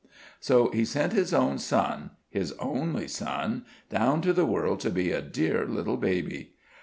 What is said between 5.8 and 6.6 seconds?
baby."